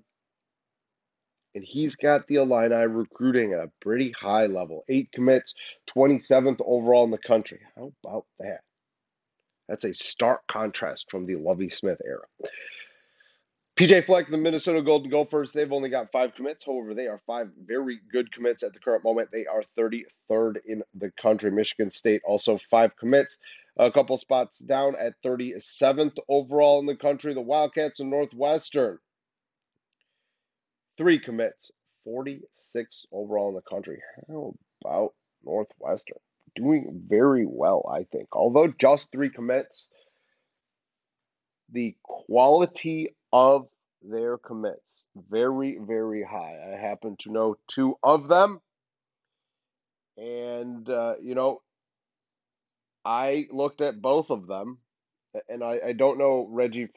and 1.55 1.65
he's 1.65 1.97
got 1.97 2.27
the 2.27 2.37
Illini 2.37 2.87
recruiting 2.87 3.53
at 3.53 3.61
a 3.61 3.71
pretty 3.81 4.13
high 4.13 4.47
level. 4.47 4.85
Eight 4.89 5.11
commits, 5.13 5.55
27th 5.95 6.61
overall 6.65 7.05
in 7.05 7.11
the 7.11 7.19
country. 7.19 7.61
How 7.77 7.93
about 8.05 8.27
that? 8.39 8.61
That's 9.69 9.85
a 9.85 9.95
stark 9.95 10.47
contrast 10.49 11.11
from 11.11 11.27
the 11.27 11.37
Lovie 11.37 11.69
Smith 11.69 12.01
era. 12.05 12.23
PJ 13.77 14.05
Fleck, 14.05 14.31
the 14.31 14.37
Minnesota 14.37 14.83
Golden 14.83 15.11
Gophers, 15.11 15.53
they've 15.53 15.73
only 15.73 15.89
got 15.89 16.13
five 16.13 16.35
commits. 16.35 16.65
However, 16.67 16.93
they 16.93 17.07
are 17.07 17.21
five 17.27 17.49
very 17.65 18.01
good 18.13 18.31
commits 18.31 18.63
at 18.63 18.75
the 18.75 18.79
current 18.79 19.05
moment. 19.05 19.31
They 19.33 19.47
are 19.47 19.63
33rd 19.79 20.57
in 20.67 20.83
the 20.95 21.11
country. 21.21 21.51
Michigan 21.51 21.91
State 21.91 22.21
also 22.27 22.59
five 22.71 22.95
commits, 22.97 23.39
a 23.81 23.91
couple 23.91 24.17
spots 24.19 24.59
down 24.59 24.95
at 25.01 25.15
37th 25.25 26.19
overall 26.29 26.81
in 26.81 26.87
the 26.87 26.97
country. 26.97 27.33
The 27.33 27.41
Wildcats 27.41 28.01
and 28.01 28.11
Northwestern, 28.11 28.99
three 30.99 31.19
commits, 31.19 31.71
46 32.05 33.07
overall 33.11 33.49
in 33.49 33.55
the 33.55 33.63
country. 33.63 33.99
How 34.29 34.55
about 34.85 35.15
Northwestern? 35.45 36.19
Doing 36.57 37.03
very 37.09 37.47
well, 37.47 37.91
I 37.91 38.05
think. 38.05 38.29
Although 38.33 38.69
just 38.79 39.11
three 39.11 39.31
commits, 39.31 39.89
the 41.73 41.97
quality 42.03 43.15
of 43.33 43.67
their 44.03 44.37
commits 44.37 45.07
very, 45.31 45.79
very 45.81 46.23
high. 46.23 46.57
I 46.71 46.77
happen 46.77 47.17
to 47.21 47.33
know 47.33 47.57
two 47.67 47.97
of 48.03 48.29
them. 48.29 48.61
And, 50.19 50.89
uh, 50.91 51.15
you 51.23 51.35
know, 51.35 51.63
I 53.05 53.49
looked 53.51 53.81
at 53.81 54.03
both 54.03 54.31
of 54.31 54.47
them, 54.47 54.79
and 55.49 55.63
I, 55.63 55.81
I 55.89 55.93
don't 55.93 56.19
know 56.19 56.47
Reggie 56.51 56.89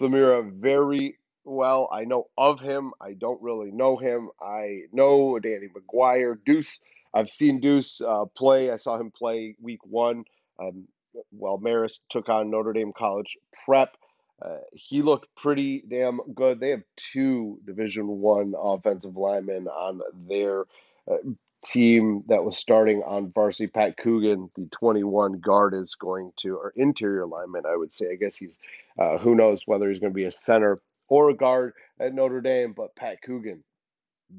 Flamira 0.00 0.50
very 0.52 1.18
well. 1.44 1.88
I 1.92 2.04
know 2.04 2.28
of 2.36 2.60
him. 2.60 2.92
I 3.00 3.12
don't 3.12 3.42
really 3.42 3.70
know 3.70 3.96
him. 3.96 4.30
I 4.40 4.82
know 4.92 5.38
Danny 5.38 5.68
McGuire. 5.68 6.38
Deuce, 6.44 6.80
I've 7.12 7.30
seen 7.30 7.60
Deuce 7.60 8.00
uh, 8.00 8.24
play. 8.36 8.70
I 8.70 8.76
saw 8.76 8.98
him 8.98 9.10
play 9.10 9.56
week 9.60 9.84
one. 9.84 10.24
Um, 10.58 10.88
while 11.30 11.58
Marist 11.58 12.00
took 12.10 12.28
on 12.28 12.50
Notre 12.50 12.72
Dame 12.72 12.92
College 12.92 13.38
Prep. 13.64 13.96
Uh, 14.42 14.58
he 14.72 15.02
looked 15.02 15.34
pretty 15.36 15.84
damn 15.88 16.20
good. 16.34 16.60
They 16.60 16.70
have 16.70 16.82
two 16.96 17.60
Division 17.64 18.06
One 18.06 18.54
offensive 18.58 19.16
linemen 19.16 19.68
on 19.68 20.00
their 20.28 20.64
uh, 21.10 21.18
team 21.64 22.24
that 22.28 22.44
was 22.44 22.56
starting 22.58 23.02
on 23.04 23.32
varsity. 23.32 23.66
Pat 23.66 23.96
Coogan, 23.96 24.50
the 24.56 24.66
21 24.70 25.40
guard, 25.40 25.74
is 25.74 25.94
going 25.94 26.32
to, 26.36 26.56
or 26.56 26.72
interior 26.76 27.26
lineman, 27.26 27.64
I 27.66 27.76
would 27.76 27.94
say. 27.94 28.10
I 28.12 28.16
guess 28.16 28.36
he's, 28.36 28.58
uh, 28.98 29.18
who 29.18 29.34
knows 29.34 29.62
whether 29.66 29.88
he's 29.88 29.98
going 29.98 30.12
to 30.12 30.16
be 30.16 30.24
a 30.24 30.32
center 30.32 30.80
or 31.08 31.30
a 31.30 31.34
guard 31.34 31.74
at 31.98 32.14
Notre 32.14 32.40
Dame, 32.40 32.72
but 32.72 32.96
Pat 32.96 33.22
Coogan 33.22 33.62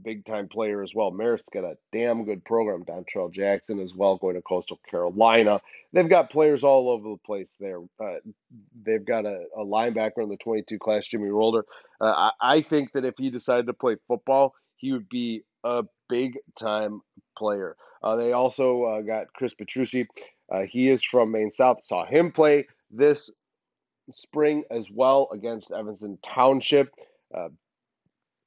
big 0.03 0.25
time 0.25 0.47
player 0.47 0.81
as 0.81 0.93
well. 0.93 1.11
Marist's 1.11 1.49
got 1.53 1.63
a 1.63 1.77
damn 1.91 2.25
good 2.25 2.43
program. 2.43 2.83
Dontrell 2.83 3.31
Jackson 3.31 3.79
as 3.79 3.93
well, 3.93 4.17
going 4.17 4.35
to 4.35 4.41
Coastal 4.41 4.79
Carolina. 4.89 5.61
They've 5.93 6.09
got 6.09 6.31
players 6.31 6.63
all 6.63 6.89
over 6.89 7.09
the 7.09 7.17
place 7.25 7.55
there. 7.59 7.79
Uh, 7.99 8.15
they've 8.83 9.05
got 9.05 9.25
a, 9.25 9.45
a, 9.55 9.63
linebacker 9.63 10.23
in 10.23 10.29
the 10.29 10.37
22 10.37 10.79
class, 10.79 11.07
Jimmy 11.07 11.29
Rolder. 11.29 11.63
Uh, 12.01 12.05
I, 12.05 12.31
I, 12.41 12.61
think 12.61 12.91
that 12.93 13.05
if 13.05 13.15
he 13.17 13.29
decided 13.29 13.67
to 13.67 13.73
play 13.73 13.95
football, 14.07 14.53
he 14.75 14.91
would 14.91 15.09
be 15.09 15.43
a 15.63 15.83
big 16.09 16.37
time 16.59 17.01
player. 17.37 17.75
Uh, 18.03 18.15
they 18.15 18.33
also 18.33 18.83
uh, 18.83 19.01
got 19.01 19.33
Chris 19.33 19.53
Petrucci. 19.53 20.07
Uh, 20.51 20.61
he 20.61 20.89
is 20.89 21.03
from 21.03 21.31
Maine 21.31 21.51
South. 21.51 21.83
Saw 21.83 22.05
him 22.05 22.31
play 22.31 22.67
this 22.91 23.31
spring 24.11 24.63
as 24.69 24.89
well 24.91 25.27
against 25.33 25.71
Evanston 25.71 26.17
Township. 26.23 26.91
Uh, 27.35 27.49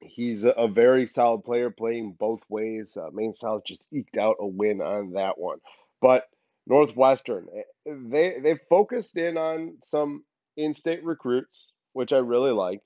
he's 0.01 0.45
a, 0.45 0.67
very 0.67 1.05
solid 1.05 1.43
player 1.43 1.69
playing 1.69 2.15
both 2.17 2.39
ways. 2.49 2.97
Uh, 2.97 3.09
Maine 3.11 3.35
South 3.35 3.63
just 3.65 3.85
eked 3.91 4.17
out 4.17 4.37
a 4.39 4.47
win 4.47 4.81
on 4.81 5.11
that 5.13 5.37
one. 5.37 5.59
But 6.01 6.29
Northwestern, 6.67 7.47
eh, 7.55 7.63
they 7.85 8.39
they 8.41 8.57
focused 8.69 9.17
in 9.17 9.37
on 9.37 9.77
some 9.83 10.23
in-state 10.55 11.03
recruits, 11.03 11.67
which 11.93 12.13
I 12.13 12.17
really 12.17 12.51
like. 12.51 12.81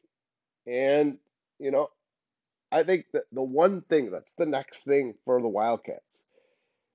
And, 0.66 1.18
you 1.60 1.72
know, 1.72 1.90
I 2.74 2.84
think 2.84 3.06
that 3.14 3.24
the 3.32 3.44
one 3.44 3.82
thing 3.82 4.10
that's 4.10 4.32
the 4.38 4.48
next 4.48 4.84
thing 4.84 5.14
for 5.26 5.40
the 5.40 5.48
Wildcats, 5.48 6.24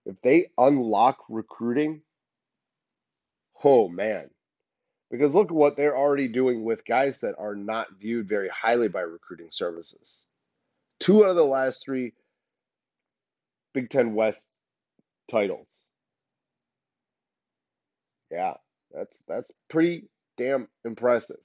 if 0.05 0.17
they 0.23 0.51
unlock 0.59 1.19
recruiting, 1.29 2.03
oh 3.63 3.89
man, 3.89 4.29
because 5.09 5.37
look 5.37 5.51
at 5.51 5.55
what 5.55 5.77
they're 5.77 5.97
already 5.97 6.27
doing 6.27 6.65
with 6.65 6.85
guys 6.85 7.21
that 7.21 7.37
are 7.39 7.55
not 7.55 7.87
viewed 8.01 8.29
very 8.29 8.49
highly 8.49 8.89
by 8.89 9.03
recruiting 9.03 9.51
services. 9.53 10.19
Two 10.99 11.25
out 11.25 11.31
of 11.31 11.37
the 11.37 11.45
last 11.45 11.85
three 11.85 12.13
Big 13.73 13.89
Ten 13.89 14.15
West 14.15 14.49
titles. 15.31 15.69
Yeah, 18.33 18.55
that's 18.93 19.15
that's 19.29 19.53
pretty 19.71 20.09
damn 20.37 20.67
impressive. 20.85 21.39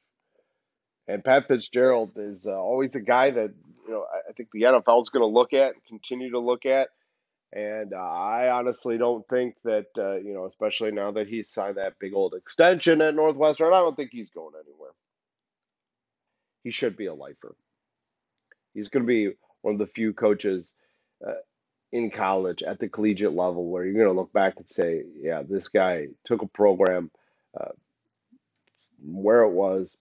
And 1.08 1.24
Pat 1.24 1.48
Fitzgerald 1.48 2.12
is 2.18 2.48
uh, 2.48 2.52
always 2.52 2.96
a 2.96 3.02
guy 3.02 3.32
that 3.32 3.54
you 3.86 3.92
know 3.92 4.06
I 4.30 4.32
think 4.34 4.50
the 4.52 4.64
NFL 4.64 5.04
is 5.04 5.10
going 5.10 5.22
to 5.22 5.28
look 5.28 5.54
at 5.54 5.74
continue 5.88 6.32
to 6.32 6.40
look 6.40 6.66
at 6.66 6.90
and 7.56 7.94
uh, 7.94 7.98
I 7.98 8.50
honestly 8.50 8.98
don't 8.98 9.28
think 9.28 9.56
that, 9.64 9.86
uh, 9.96 10.16
you 10.16 10.34
know, 10.34 10.46
especially 10.46 10.92
now 10.92 11.12
that 11.12 11.28
he's 11.28 11.52
signed 11.52 11.78
that 11.78 12.00
big 12.00 12.16
old 12.16 12.34
extension 12.34 13.00
at 13.02 13.14
Northwestern, 13.14 13.74
I 13.74 13.80
don't 13.80 13.96
think 13.96 14.10
he's 14.12 14.32
going 14.32 14.56
anywhere. 14.56 14.90
He 16.64 16.72
should 16.72 16.98
be 16.98 17.06
a 17.06 17.14
lifer. 17.14 17.56
He's 18.74 18.90
going 18.90 19.04
to 19.04 19.08
be 19.08 19.36
one 19.62 19.76
of 19.76 19.80
the 19.80 19.86
few 19.86 20.14
coaches 20.14 20.74
uh, 21.26 21.34
in 21.92 22.10
college 22.10 22.64
at 22.64 22.80
the 22.80 22.90
collegiate 22.90 23.34
level 23.34 23.68
where 23.68 23.86
you're 23.86 23.94
going 23.94 24.08
to 24.08 24.20
look 24.20 24.34
back 24.34 24.56
and 24.58 24.68
say, 24.68 25.04
yeah, 25.22 25.44
this 25.48 25.68
guy 25.68 26.08
took 26.26 26.42
a 26.42 26.48
program 26.48 27.12
uh, 27.60 27.70
where 29.06 29.44
it 29.44 29.52
was, 29.52 29.96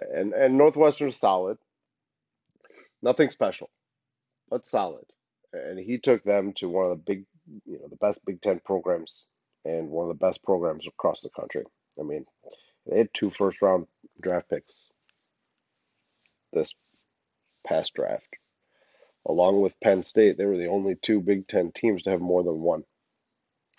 and, 0.00 0.32
and 0.32 0.58
Northwestern's 0.58 1.16
solid. 1.16 1.58
Nothing 3.02 3.30
special, 3.30 3.70
but 4.48 4.66
solid 4.66 5.04
and 5.52 5.78
he 5.78 5.98
took 5.98 6.22
them 6.24 6.52
to 6.54 6.68
one 6.68 6.90
of 6.90 6.90
the 6.90 7.04
big, 7.04 7.24
you 7.64 7.78
know, 7.78 7.88
the 7.88 7.96
best 7.96 8.24
Big 8.24 8.40
Ten 8.40 8.60
programs 8.64 9.24
and 9.64 9.88
one 9.88 10.08
of 10.08 10.18
the 10.18 10.26
best 10.26 10.42
programs 10.42 10.86
across 10.86 11.20
the 11.20 11.30
country. 11.30 11.64
I 11.98 12.02
mean, 12.02 12.26
they 12.86 12.98
had 12.98 13.08
two 13.12 13.30
first 13.30 13.62
round 13.62 13.86
draft 14.20 14.50
picks 14.50 14.88
this 16.52 16.74
past 17.66 17.94
draft. 17.94 18.26
Along 19.28 19.60
with 19.60 19.80
Penn 19.80 20.04
State, 20.04 20.38
they 20.38 20.44
were 20.44 20.56
the 20.56 20.68
only 20.68 20.94
two 20.94 21.20
Big 21.20 21.48
Ten 21.48 21.72
teams 21.72 22.04
to 22.04 22.10
have 22.10 22.20
more 22.20 22.44
than 22.44 22.60
one. 22.60 22.84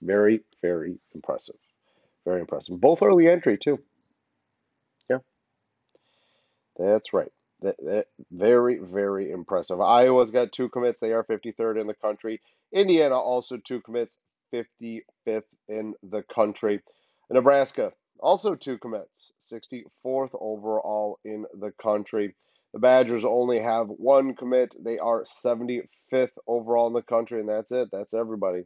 Very, 0.01 0.41
very 0.61 0.99
impressive. 1.15 1.55
Very 2.25 2.41
impressive. 2.41 2.79
Both 2.79 3.01
early 3.01 3.29
entry, 3.29 3.57
too. 3.57 3.79
That's 6.77 7.13
right. 7.13 7.31
That, 7.61 7.75
that, 7.83 8.07
very, 8.31 8.77
very 8.77 9.31
impressive. 9.31 9.81
Iowa's 9.81 10.31
got 10.31 10.51
two 10.51 10.69
commits. 10.69 10.99
They 11.01 11.11
are 11.11 11.23
53rd 11.23 11.81
in 11.81 11.87
the 11.87 11.95
country. 11.95 12.39
Indiana 12.71 13.15
also 13.17 13.57
two 13.57 13.81
commits, 13.81 14.15
55th 14.53 15.43
in 15.67 15.93
the 16.03 16.23
country. 16.33 16.81
Nebraska 17.31 17.91
also 18.19 18.55
two 18.55 18.77
commits, 18.77 19.33
64th 19.51 20.29
overall 20.39 21.19
in 21.25 21.45
the 21.59 21.71
country. 21.81 22.35
The 22.73 22.79
Badgers 22.79 23.25
only 23.25 23.59
have 23.59 23.87
one 23.87 24.35
commit. 24.35 24.73
They 24.83 24.99
are 24.99 25.25
75th 25.43 26.29
overall 26.45 26.87
in 26.87 26.93
the 26.93 27.01
country, 27.01 27.39
and 27.39 27.49
that's 27.49 27.71
it. 27.71 27.89
That's 27.91 28.13
everybody. 28.13 28.63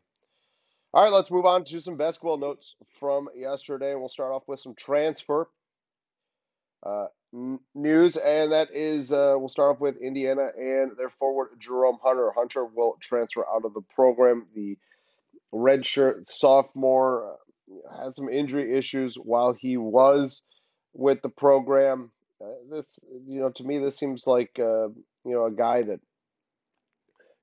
All 0.94 1.04
right, 1.04 1.14
let's 1.14 1.32
move 1.32 1.46
on 1.46 1.64
to 1.66 1.80
some 1.80 1.96
basketball 1.96 2.38
notes 2.38 2.76
from 3.00 3.30
yesterday. 3.36 3.96
We'll 3.96 4.10
start 4.10 4.34
off 4.34 4.44
with 4.48 4.60
some 4.60 4.76
transfer. 4.76 5.50
Uh, 6.84 7.06
news, 7.34 8.18
and 8.18 8.52
that 8.52 8.70
is 8.74 9.12
uh, 9.12 9.36
we'll 9.38 9.50
start 9.50 9.76
off 9.76 9.82
with 9.82 9.98
Indiana 9.98 10.50
and 10.58 10.92
their 10.98 11.10
forward 11.10 11.50
Jerome 11.60 11.98
Hunter. 12.04 12.32
Hunter 12.36 12.66
will 12.66 12.98
transfer 13.02 13.46
out 13.48 13.66
of 13.66 13.74
the 13.74 13.82
program. 13.96 14.48
The 14.56 14.78
redshirt 15.54 16.28
sophomore 16.28 17.34
uh, 17.34 18.04
had 18.04 18.16
some 18.16 18.30
injury 18.30 18.78
issues 18.78 19.16
while 19.16 19.54
he 19.54 19.78
was 19.78 20.42
with 20.94 21.22
the 21.22 21.30
program. 21.30 22.12
Uh, 22.42 22.48
this, 22.70 23.00
you 23.28 23.40
know, 23.40 23.50
to 23.50 23.64
me, 23.64 23.80
this 23.80 23.98
seems 23.98 24.26
like 24.28 24.52
uh, 24.60 24.88
you 24.88 25.34
know 25.34 25.46
a 25.46 25.52
guy 25.52 25.82
that 25.82 26.00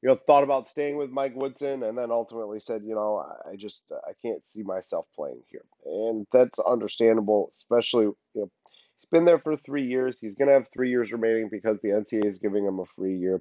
you 0.03 0.09
know 0.09 0.19
thought 0.27 0.45
about 0.45 0.67
staying 0.67 0.97
with 0.97 1.11
Mike 1.11 1.35
Woodson, 1.35 1.83
and 1.83 1.97
then 1.97 2.11
ultimately 2.11 2.61
said, 2.61 2.83
you 2.85 2.95
know, 2.95 3.25
I 3.51 3.57
just 3.57 3.83
I 3.91 4.13
can't 4.23 4.43
see 4.53 4.63
myself 4.63 5.07
playing 5.15 5.43
here, 5.51 5.65
and 5.85 6.27
that's 6.33 6.59
understandable, 6.59 7.53
especially 7.57 8.05
you 8.05 8.17
know 8.35 8.51
He's 8.99 9.09
been 9.11 9.25
there 9.25 9.39
for 9.39 9.57
three 9.57 9.87
years. 9.87 10.19
He's 10.21 10.35
going 10.35 10.49
to 10.49 10.55
have 10.55 10.69
three 10.73 10.91
years 10.91 11.13
remaining 11.13 11.49
because 11.51 11.79
the 11.81 11.91
NCAA 11.91 12.27
is 12.27 12.39
giving 12.39 12.67
him 12.67 12.81
a 12.81 12.85
free 12.97 13.17
year. 13.17 13.41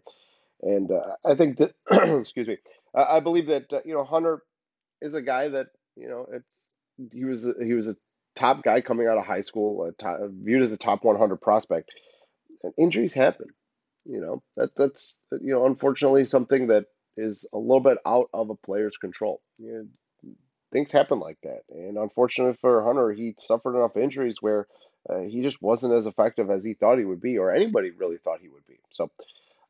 And 0.61 0.91
uh, 0.91 1.15
I 1.25 1.35
think 1.35 1.57
that, 1.57 1.73
excuse 2.19 2.47
me, 2.47 2.57
I, 2.95 3.19
believe 3.19 3.47
that 3.47 3.71
uh, 3.71 3.79
you 3.85 3.93
know 3.93 4.03
Hunter 4.03 4.41
is 5.01 5.13
a 5.13 5.21
guy 5.21 5.49
that 5.49 5.67
you 5.95 6.07
know 6.07 6.25
it's 6.31 7.13
he 7.13 7.25
was 7.25 7.45
a, 7.45 7.53
he 7.63 7.73
was 7.73 7.87
a 7.87 7.95
top 8.35 8.63
guy 8.63 8.81
coming 8.81 9.07
out 9.07 9.17
of 9.17 9.25
high 9.25 9.41
school, 9.41 9.91
top, 9.99 10.19
viewed 10.31 10.63
as 10.63 10.71
a 10.71 10.77
top 10.77 11.03
100 11.03 11.37
prospect. 11.37 11.91
And 12.63 12.73
injuries 12.77 13.13
happen. 13.13 13.47
You 14.05 14.21
know 14.21 14.43
that 14.55 14.69
that's 14.75 15.17
you 15.31 15.53
know 15.53 15.65
unfortunately 15.65 16.25
something 16.25 16.67
that 16.67 16.85
is 17.17 17.45
a 17.53 17.57
little 17.57 17.81
bit 17.81 17.97
out 18.05 18.29
of 18.33 18.49
a 18.49 18.55
player's 18.55 18.97
control. 18.97 19.41
You 19.59 19.87
know, 20.23 20.33
things 20.71 20.91
happen 20.91 21.19
like 21.19 21.37
that, 21.43 21.61
and 21.69 21.97
unfortunately 21.97 22.57
for 22.61 22.83
Hunter, 22.83 23.11
he 23.11 23.35
suffered 23.37 23.75
enough 23.75 23.97
injuries 23.97 24.37
where 24.39 24.67
uh, 25.09 25.19
he 25.19 25.41
just 25.41 25.61
wasn't 25.61 25.93
as 25.93 26.07
effective 26.07 26.49
as 26.49 26.63
he 26.63 26.73
thought 26.73 26.97
he 26.97 27.05
would 27.05 27.21
be, 27.21 27.37
or 27.37 27.51
anybody 27.51 27.91
really 27.91 28.17
thought 28.17 28.41
he 28.41 28.49
would 28.49 28.65
be. 28.67 28.77
So 28.91 29.09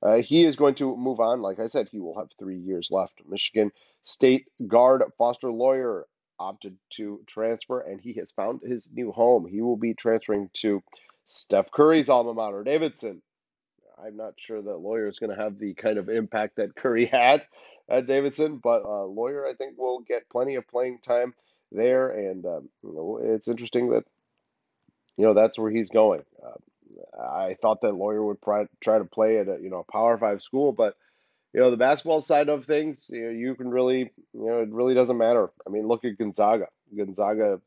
uh, 0.01 0.17
he 0.17 0.43
is 0.45 0.55
going 0.55 0.75
to 0.75 0.95
move 0.95 1.19
on. 1.19 1.41
Like 1.41 1.59
I 1.59 1.67
said, 1.67 1.89
he 1.89 1.99
will 1.99 2.17
have 2.17 2.29
three 2.39 2.57
years 2.57 2.89
left. 2.91 3.21
Michigan 3.27 3.71
State 4.03 4.47
guard 4.67 5.03
Foster 5.17 5.51
Loyer 5.51 6.07
opted 6.39 6.77
to 6.91 7.21
transfer, 7.27 7.81
and 7.81 7.99
he 7.99 8.13
has 8.13 8.31
found 8.31 8.61
his 8.61 8.87
new 8.93 9.11
home. 9.11 9.45
He 9.47 9.61
will 9.61 9.77
be 9.77 9.93
transferring 9.93 10.49
to 10.55 10.81
Steph 11.25 11.71
Curry's 11.71 12.09
alma 12.09 12.33
mater, 12.33 12.63
Davidson. 12.63 13.21
I'm 14.01 14.15
not 14.15 14.35
sure 14.37 14.61
that 14.61 14.77
Loyer 14.77 15.07
is 15.07 15.19
going 15.19 15.35
to 15.35 15.41
have 15.41 15.57
the 15.57 15.73
kind 15.73 15.97
of 15.97 16.09
impact 16.09 16.57
that 16.57 16.75
Curry 16.75 17.05
had 17.05 17.41
at 17.89 18.07
Davidson, 18.07 18.57
but 18.57 18.83
uh, 18.85 19.05
Loyer, 19.05 19.47
I 19.47 19.53
think, 19.53 19.77
will 19.77 20.01
get 20.01 20.29
plenty 20.29 20.55
of 20.55 20.67
playing 20.67 20.99
time 20.99 21.33
there. 21.71 22.09
And 22.11 22.45
um, 22.45 22.69
you 22.83 22.93
know, 22.93 23.19
it's 23.21 23.47
interesting 23.47 23.89
that 23.89 24.05
you 25.17 25.25
know 25.25 25.33
that's 25.33 25.57
where 25.57 25.71
he's 25.71 25.89
going. 25.89 26.23
Uh, 26.43 27.21
I 27.21 27.55
thought 27.61 27.81
that 27.81 27.95
Loyer 27.95 28.23
would 28.23 28.39
try 28.81 28.97
to 28.97 29.05
play 29.05 29.39
at 29.39 29.47
a 29.47 29.57
you 29.61 29.69
know 29.69 29.85
a 29.87 29.91
Power 29.91 30.17
Five 30.17 30.41
school, 30.41 30.71
but 30.71 30.95
you 31.53 31.61
know 31.61 31.71
the 31.71 31.77
basketball 31.77 32.21
side 32.21 32.49
of 32.49 32.65
things, 32.65 33.09
you 33.11 33.23
know, 33.23 33.29
you 33.29 33.55
can 33.55 33.69
really 33.69 34.11
you 34.33 34.45
know 34.45 34.61
it 34.61 34.69
really 34.69 34.93
doesn't 34.93 35.17
matter. 35.17 35.49
I 35.65 35.69
mean, 35.69 35.87
look 35.87 36.05
at 36.05 36.17
Gonzaga. 36.17 36.67
Gonzaga, 36.95 37.59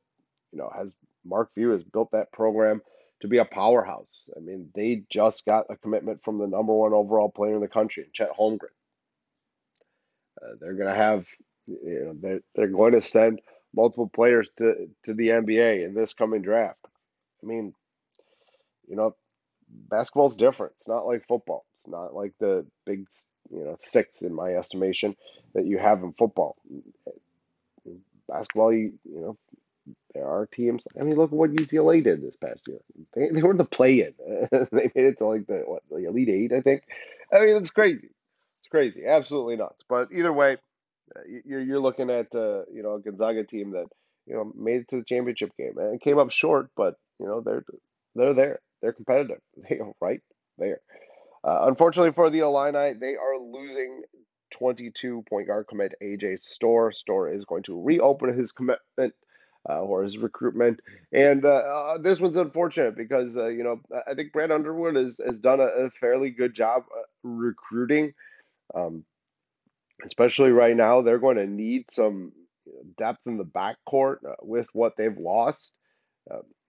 you 0.52 0.58
know, 0.58 0.70
has 0.74 0.94
Mark 1.24 1.52
Few 1.54 1.70
has 1.70 1.82
built 1.82 2.12
that 2.12 2.32
program 2.32 2.80
to 3.20 3.28
be 3.28 3.38
a 3.38 3.44
powerhouse. 3.44 4.28
I 4.36 4.40
mean, 4.40 4.70
they 4.74 5.02
just 5.10 5.44
got 5.44 5.66
a 5.68 5.76
commitment 5.76 6.22
from 6.22 6.38
the 6.38 6.46
number 6.46 6.72
one 6.72 6.92
overall 6.92 7.30
player 7.30 7.54
in 7.54 7.60
the 7.60 7.68
country, 7.68 8.08
Chet 8.12 8.30
Holmgren. 8.38 8.72
Uh, 10.40 10.54
they're 10.58 10.74
going 10.74 10.88
to 10.88 10.94
have, 10.94 11.26
you 11.66 12.04
know, 12.04 12.14
they're, 12.18 12.40
they're 12.54 12.68
going 12.68 12.92
to 12.92 13.02
send 13.02 13.42
multiple 13.74 14.08
players 14.08 14.48
to, 14.56 14.88
to 15.04 15.14
the 15.14 15.28
NBA 15.28 15.84
in 15.84 15.94
this 15.94 16.14
coming 16.14 16.40
draft. 16.42 16.79
I 17.42 17.46
mean, 17.46 17.74
you 18.88 18.96
know, 18.96 19.14
basketball's 19.68 20.36
different. 20.36 20.74
It's 20.76 20.88
not 20.88 21.06
like 21.06 21.26
football. 21.26 21.64
It's 21.78 21.88
not 21.88 22.14
like 22.14 22.34
the 22.38 22.66
big, 22.84 23.06
you 23.50 23.64
know, 23.64 23.76
six 23.78 24.22
in 24.22 24.34
my 24.34 24.54
estimation 24.54 25.16
that 25.54 25.66
you 25.66 25.78
have 25.78 26.02
in 26.02 26.12
football. 26.12 26.56
Basketball, 28.28 28.72
you, 28.72 28.92
you 29.04 29.20
know, 29.20 29.38
there 30.14 30.26
are 30.26 30.46
teams. 30.46 30.86
I 30.98 31.02
mean, 31.04 31.16
look 31.16 31.32
what 31.32 31.52
UCLA 31.52 32.02
did 32.02 32.22
this 32.22 32.36
past 32.36 32.66
year. 32.68 32.78
They, 33.14 33.28
they 33.30 33.42
were 33.42 33.54
the 33.54 33.64
play-in. 33.64 34.14
they 34.72 34.90
made 34.94 35.04
it 35.04 35.18
to 35.18 35.26
like 35.26 35.46
the 35.46 35.62
what 35.66 35.82
the 35.90 36.06
Elite 36.06 36.28
Eight, 36.28 36.52
I 36.52 36.60
think. 36.60 36.82
I 37.32 37.40
mean, 37.40 37.56
it's 37.56 37.70
crazy. 37.70 38.08
It's 38.60 38.68
crazy. 38.70 39.06
Absolutely 39.06 39.56
nuts. 39.56 39.84
But 39.88 40.08
either 40.12 40.32
way, 40.32 40.58
uh, 41.16 41.20
you're 41.44 41.60
you're 41.60 41.80
looking 41.80 42.10
at 42.10 42.34
uh, 42.34 42.64
you 42.72 42.82
know 42.82 42.94
a 42.94 43.00
Gonzaga 43.00 43.44
team 43.44 43.72
that 43.72 43.86
you 44.26 44.34
know 44.34 44.52
made 44.56 44.82
it 44.82 44.88
to 44.88 44.96
the 44.96 45.04
championship 45.04 45.56
game 45.56 45.78
and 45.78 46.00
came 46.00 46.18
up 46.18 46.30
short, 46.30 46.70
but 46.76 46.96
you 47.20 47.26
know 47.26 47.40
they're 47.40 47.64
they're 48.14 48.34
there. 48.34 48.60
They're 48.82 48.92
competitive. 48.92 49.40
They 49.68 49.78
are 49.78 49.92
right 50.00 50.20
there. 50.58 50.80
Uh, 51.44 51.66
unfortunately 51.68 52.12
for 52.12 52.30
the 52.30 52.40
Illini, 52.40 52.94
they 52.98 53.14
are 53.16 53.38
losing 53.38 54.02
22 54.50 55.24
point 55.28 55.46
guard 55.46 55.66
commit 55.68 55.94
AJ 56.02 56.38
Storr. 56.38 56.92
Storr 56.92 57.30
is 57.30 57.44
going 57.44 57.62
to 57.64 57.80
reopen 57.80 58.36
his 58.36 58.52
commitment 58.52 59.14
uh, 59.68 59.80
or 59.80 60.02
his 60.02 60.18
recruitment. 60.18 60.80
And 61.12 61.44
uh, 61.44 61.48
uh, 61.48 61.98
this 61.98 62.20
was 62.20 62.34
unfortunate 62.36 62.96
because 62.96 63.36
uh, 63.36 63.48
you 63.48 63.62
know 63.62 63.80
I 64.08 64.14
think 64.14 64.32
Brad 64.32 64.50
Underwood 64.50 64.96
has 64.96 65.20
has 65.24 65.38
done 65.38 65.60
a, 65.60 65.66
a 65.66 65.90
fairly 66.00 66.30
good 66.30 66.54
job 66.54 66.84
uh, 66.96 67.02
recruiting, 67.22 68.12
um, 68.74 69.04
especially 70.04 70.50
right 70.50 70.76
now. 70.76 71.02
They're 71.02 71.18
going 71.18 71.36
to 71.36 71.46
need 71.46 71.90
some 71.90 72.32
depth 72.96 73.20
in 73.26 73.36
the 73.36 73.44
backcourt 73.44 74.18
with 74.42 74.66
what 74.72 74.96
they've 74.96 75.16
lost. 75.16 75.72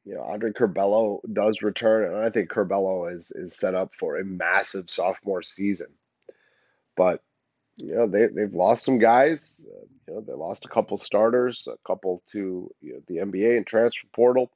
You 0.04 0.16
know, 0.16 0.22
Andre 0.22 0.52
Curbelo 0.52 1.20
does 1.32 1.62
return, 1.62 2.14
and 2.14 2.24
I 2.24 2.30
think 2.30 2.50
Curbelo 2.50 3.16
is 3.16 3.32
is 3.36 3.56
set 3.56 3.76
up 3.76 3.94
for 4.00 4.18
a 4.18 4.26
massive 4.26 4.90
sophomore 4.90 5.44
season. 5.44 5.88
But 6.96 7.22
you 7.78 7.96
know 7.96 8.08
they 8.08 8.28
they've 8.28 8.54
lost 8.54 8.84
some 8.84 8.98
guys. 8.98 9.64
Uh, 9.66 9.86
you 10.08 10.14
know 10.14 10.22
they 10.22 10.34
lost 10.34 10.66
a 10.66 10.70
couple 10.70 10.98
starters, 10.98 11.68
a 11.72 11.78
couple 11.86 12.24
to 12.32 12.72
you 12.82 12.94
know, 12.94 13.02
the 13.08 13.18
NBA 13.18 13.58
and 13.58 13.68
transfer 13.68 14.08
portal 14.14 14.52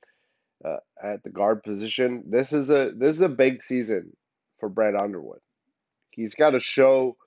uh, 0.63 0.77
at 1.01 1.23
the 1.23 1.29
guard 1.29 1.63
position. 1.63 2.23
This 2.27 2.51
is 2.51 2.69
a 2.69 2.91
this 2.95 3.15
is 3.15 3.21
a 3.21 3.29
big 3.29 3.61
season 3.61 4.15
for 4.59 4.67
Brad 4.67 4.95
Underwood. 4.95 5.39
He's 6.09 6.33
got 6.33 6.51
to 6.51 6.59
show 6.59 7.17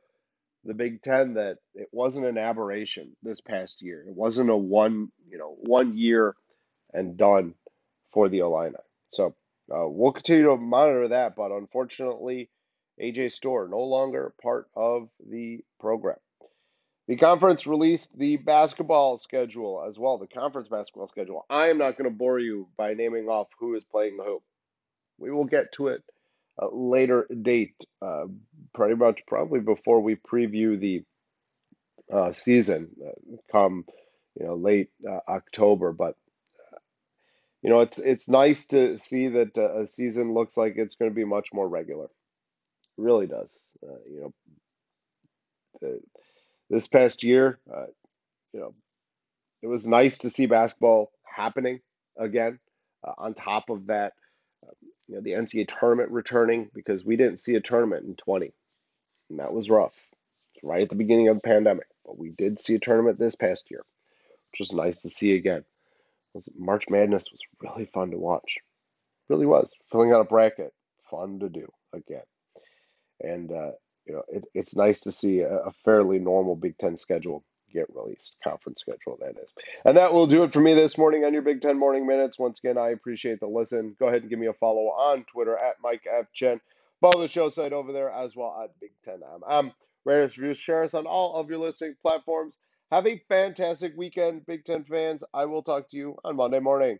the 0.64 0.74
Big 0.74 1.02
Ten 1.02 1.34
that 1.34 1.58
it 1.74 1.88
wasn't 1.92 2.26
an 2.26 2.36
aberration 2.38 3.16
this 3.22 3.40
past 3.40 3.80
year. 3.80 4.04
It 4.06 4.14
wasn't 4.14 4.50
a 4.50 4.56
one 4.56 5.12
you 5.30 5.38
know 5.38 5.56
one 5.60 5.96
year 5.96 6.34
and 6.92 7.16
done 7.16 7.54
for 8.10 8.28
the 8.28 8.38
Illini. 8.38 8.76
So 9.12 9.34
uh, 9.72 9.88
we'll 9.88 10.12
continue 10.12 10.44
to 10.44 10.56
monitor 10.56 11.08
that, 11.08 11.36
but 11.36 11.50
unfortunately 11.50 12.50
AJ 13.00 13.32
Storr 13.32 13.68
no 13.68 13.80
longer 13.80 14.34
part 14.42 14.68
of 14.74 15.08
the 15.28 15.60
program. 15.78 16.16
The 17.06 17.16
conference 17.16 17.66
released 17.66 18.16
the 18.18 18.36
basketball 18.36 19.18
schedule 19.18 19.84
as 19.88 19.98
well, 19.98 20.18
the 20.18 20.26
conference 20.26 20.68
basketball 20.68 21.08
schedule. 21.08 21.46
I 21.48 21.68
am 21.68 21.78
not 21.78 21.96
going 21.96 22.10
to 22.10 22.14
bore 22.14 22.38
you 22.38 22.68
by 22.76 22.92
naming 22.94 23.28
off 23.28 23.48
who 23.58 23.74
is 23.76 23.84
playing 23.84 24.18
who. 24.22 24.42
We 25.18 25.30
will 25.30 25.46
get 25.46 25.72
to 25.72 25.88
it 25.88 26.02
later 26.72 27.26
date, 27.42 27.74
uh, 28.02 28.24
pretty 28.74 28.94
much 28.94 29.20
probably 29.26 29.60
before 29.60 30.00
we 30.00 30.16
preview 30.16 30.78
the 30.78 31.04
uh, 32.12 32.32
season 32.32 32.88
uh, 33.06 33.36
come 33.50 33.84
you 34.38 34.46
know 34.46 34.54
late 34.54 34.90
uh, 35.08 35.20
October. 35.28 35.92
But 35.92 36.16
you 37.62 37.70
know 37.70 37.80
it's 37.80 37.98
it's 37.98 38.28
nice 38.28 38.66
to 38.66 38.96
see 38.98 39.28
that 39.28 39.56
uh, 39.58 39.82
a 39.82 39.88
season 39.94 40.34
looks 40.34 40.56
like 40.56 40.74
it's 40.76 40.96
going 40.96 41.10
to 41.10 41.14
be 41.14 41.24
much 41.24 41.48
more 41.52 41.68
regular 41.68 42.08
really 42.98 43.26
does. 43.26 43.48
Uh, 43.82 43.94
you 44.10 44.20
know, 44.20 44.32
the, 45.80 46.00
this 46.68 46.88
past 46.88 47.22
year, 47.22 47.58
uh, 47.72 47.86
you 48.52 48.60
know, 48.60 48.74
it 49.62 49.68
was 49.68 49.86
nice 49.86 50.18
to 50.18 50.30
see 50.30 50.46
basketball 50.46 51.10
happening 51.24 51.80
again. 52.18 52.58
Uh, 53.06 53.12
on 53.16 53.34
top 53.34 53.70
of 53.70 53.86
that, 53.86 54.12
um, 54.64 54.74
you 55.06 55.14
know, 55.14 55.20
the 55.20 55.30
NCAA 55.30 55.68
tournament 55.78 56.10
returning 56.10 56.68
because 56.74 57.04
we 57.04 57.16
didn't 57.16 57.40
see 57.40 57.54
a 57.54 57.60
tournament 57.60 58.04
in 58.04 58.16
20, 58.16 58.52
and 59.30 59.38
that 59.38 59.52
was 59.52 59.70
rough. 59.70 59.94
It's 60.54 60.64
right 60.64 60.82
at 60.82 60.88
the 60.88 60.96
beginning 60.96 61.28
of 61.28 61.36
the 61.36 61.42
pandemic, 61.42 61.86
but 62.04 62.18
we 62.18 62.30
did 62.30 62.60
see 62.60 62.74
a 62.74 62.80
tournament 62.80 63.18
this 63.18 63.36
past 63.36 63.70
year, 63.70 63.84
which 64.50 64.60
was 64.60 64.72
nice 64.72 65.00
to 65.02 65.10
see 65.10 65.34
again. 65.34 65.64
March 66.56 66.84
Madness 66.88 67.24
was 67.30 67.40
really 67.60 67.86
fun 67.86 68.10
to 68.10 68.18
watch. 68.18 68.58
Really 69.28 69.46
was. 69.46 69.72
Filling 69.90 70.12
out 70.12 70.20
a 70.20 70.24
bracket, 70.24 70.72
fun 71.10 71.40
to 71.40 71.48
do 71.48 71.66
again 71.92 72.22
and 73.20 73.50
uh, 73.52 73.70
you 74.06 74.14
know 74.14 74.22
it, 74.28 74.44
it's 74.54 74.74
nice 74.76 75.00
to 75.00 75.12
see 75.12 75.40
a, 75.40 75.56
a, 75.56 75.72
fairly 75.84 76.18
normal 76.18 76.56
Big 76.56 76.76
Ten 76.78 76.96
schedule 76.98 77.44
get 77.72 77.86
released, 77.94 78.34
conference 78.42 78.80
schedule 78.80 79.18
that 79.20 79.36
is. 79.42 79.52
And 79.84 79.96
that 79.98 80.14
will 80.14 80.26
do 80.26 80.42
it 80.44 80.54
for 80.54 80.60
me 80.60 80.72
this 80.72 80.96
morning 80.96 81.24
on 81.24 81.34
your 81.34 81.42
Big 81.42 81.60
Ten 81.60 81.78
Morning 81.78 82.06
Minutes. 82.06 82.38
Once 82.38 82.58
again, 82.58 82.78
I 82.78 82.90
appreciate 82.90 83.40
the 83.40 83.46
listen. 83.46 83.94
Go 83.98 84.06
ahead 84.06 84.22
and 84.22 84.30
give 84.30 84.38
me 84.38 84.46
a 84.46 84.54
follow 84.54 84.86
on 84.86 85.24
Twitter 85.24 85.56
at 85.56 85.76
Mike 85.82 86.04
F. 86.10 86.26
Chen. 86.32 86.60
Follow 87.00 87.20
the 87.20 87.28
show 87.28 87.50
site 87.50 87.72
over 87.72 87.92
there 87.92 88.10
as 88.10 88.34
well 88.34 88.58
at 88.62 88.78
Big 88.80 88.92
Ten 89.04 89.20
M. 89.22 89.42
Um, 89.46 89.72
rate 90.04 90.24
us, 90.24 90.38
reviews, 90.38 90.58
share 90.58 90.82
us 90.82 90.94
on 90.94 91.06
all 91.06 91.36
of 91.36 91.50
your 91.50 91.58
listening 91.58 91.94
platforms. 92.00 92.56
Have 92.92 93.06
a 93.06 93.22
fantastic 93.28 93.94
weekend, 93.96 94.46
Big 94.46 94.64
Ten 94.64 94.84
fans. 94.84 95.22
I 95.34 95.46
will 95.46 95.62
talk 95.62 95.90
to 95.90 95.96
you 95.98 96.16
on 96.24 96.36
Monday 96.36 96.60
morning. 96.60 96.98